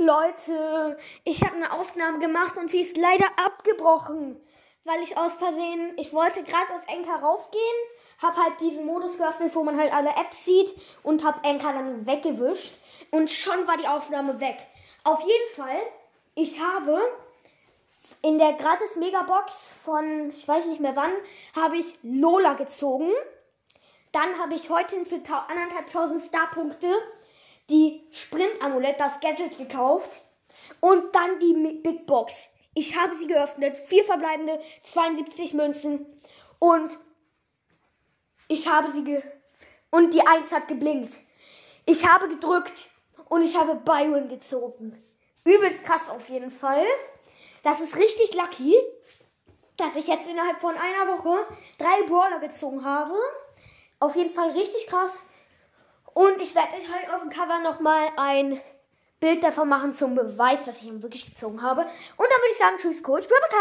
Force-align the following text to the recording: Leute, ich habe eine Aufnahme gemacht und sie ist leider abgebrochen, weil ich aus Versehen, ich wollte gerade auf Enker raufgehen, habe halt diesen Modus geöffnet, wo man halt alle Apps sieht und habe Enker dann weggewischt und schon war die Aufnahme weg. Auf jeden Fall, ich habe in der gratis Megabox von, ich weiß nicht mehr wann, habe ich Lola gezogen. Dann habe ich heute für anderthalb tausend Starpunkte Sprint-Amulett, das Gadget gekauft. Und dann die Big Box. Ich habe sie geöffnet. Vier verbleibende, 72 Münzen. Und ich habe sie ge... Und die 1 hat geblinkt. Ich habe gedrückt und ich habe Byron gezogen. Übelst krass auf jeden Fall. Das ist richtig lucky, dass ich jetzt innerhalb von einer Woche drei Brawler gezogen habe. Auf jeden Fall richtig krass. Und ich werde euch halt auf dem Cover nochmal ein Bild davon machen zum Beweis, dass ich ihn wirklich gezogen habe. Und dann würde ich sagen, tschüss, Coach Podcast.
Leute, 0.00 0.96
ich 1.24 1.42
habe 1.42 1.56
eine 1.56 1.72
Aufnahme 1.72 2.20
gemacht 2.20 2.56
und 2.56 2.70
sie 2.70 2.80
ist 2.80 2.96
leider 2.96 3.26
abgebrochen, 3.44 4.40
weil 4.84 5.02
ich 5.02 5.18
aus 5.18 5.34
Versehen, 5.34 5.92
ich 5.98 6.14
wollte 6.14 6.42
gerade 6.42 6.72
auf 6.74 6.88
Enker 6.88 7.16
raufgehen, 7.16 7.62
habe 8.22 8.42
halt 8.42 8.58
diesen 8.62 8.86
Modus 8.86 9.18
geöffnet, 9.18 9.54
wo 9.54 9.62
man 9.62 9.78
halt 9.78 9.92
alle 9.92 10.08
Apps 10.08 10.46
sieht 10.46 10.74
und 11.02 11.22
habe 11.22 11.44
Enker 11.46 11.74
dann 11.74 12.06
weggewischt 12.06 12.76
und 13.10 13.30
schon 13.30 13.68
war 13.68 13.76
die 13.76 13.88
Aufnahme 13.88 14.40
weg. 14.40 14.66
Auf 15.04 15.20
jeden 15.20 15.54
Fall, 15.54 15.82
ich 16.34 16.58
habe 16.62 16.98
in 18.22 18.38
der 18.38 18.54
gratis 18.54 18.96
Megabox 18.96 19.76
von, 19.84 20.30
ich 20.30 20.48
weiß 20.48 20.64
nicht 20.68 20.80
mehr 20.80 20.96
wann, 20.96 21.12
habe 21.54 21.76
ich 21.76 21.92
Lola 22.02 22.54
gezogen. 22.54 23.12
Dann 24.12 24.38
habe 24.38 24.54
ich 24.54 24.70
heute 24.70 25.04
für 25.04 25.20
anderthalb 25.48 25.90
tausend 25.92 26.22
Starpunkte 26.22 26.90
Sprint-Amulett, 28.60 29.00
das 29.00 29.20
Gadget 29.20 29.56
gekauft. 29.58 30.20
Und 30.80 31.14
dann 31.14 31.38
die 31.38 31.80
Big 31.82 32.06
Box. 32.06 32.48
Ich 32.74 32.98
habe 32.98 33.14
sie 33.14 33.26
geöffnet. 33.26 33.76
Vier 33.76 34.04
verbleibende, 34.04 34.60
72 34.82 35.54
Münzen. 35.54 36.06
Und 36.58 36.96
ich 38.48 38.68
habe 38.68 38.90
sie 38.90 39.02
ge... 39.04 39.22
Und 39.90 40.14
die 40.14 40.24
1 40.24 40.52
hat 40.52 40.68
geblinkt. 40.68 41.14
Ich 41.84 42.06
habe 42.06 42.28
gedrückt 42.28 42.88
und 43.28 43.42
ich 43.42 43.56
habe 43.56 43.74
Byron 43.74 44.28
gezogen. 44.28 45.02
Übelst 45.44 45.82
krass 45.82 46.08
auf 46.08 46.28
jeden 46.28 46.52
Fall. 46.52 46.84
Das 47.64 47.80
ist 47.80 47.96
richtig 47.96 48.34
lucky, 48.34 48.76
dass 49.76 49.96
ich 49.96 50.06
jetzt 50.06 50.28
innerhalb 50.28 50.60
von 50.60 50.76
einer 50.76 51.12
Woche 51.12 51.44
drei 51.76 52.02
Brawler 52.06 52.38
gezogen 52.38 52.84
habe. 52.84 53.16
Auf 53.98 54.14
jeden 54.14 54.30
Fall 54.30 54.50
richtig 54.50 54.86
krass. 54.86 55.24
Und 56.14 56.40
ich 56.40 56.54
werde 56.54 56.76
euch 56.76 56.92
halt 56.92 57.12
auf 57.14 57.20
dem 57.20 57.30
Cover 57.30 57.60
nochmal 57.60 58.08
ein 58.16 58.60
Bild 59.20 59.44
davon 59.44 59.68
machen 59.68 59.92
zum 59.92 60.14
Beweis, 60.14 60.64
dass 60.64 60.78
ich 60.78 60.84
ihn 60.88 61.02
wirklich 61.02 61.26
gezogen 61.26 61.62
habe. 61.62 61.82
Und 61.82 61.88
dann 62.18 62.40
würde 62.40 62.50
ich 62.50 62.58
sagen, 62.58 62.76
tschüss, 62.78 63.02
Coach 63.02 63.26
Podcast. 63.26 63.60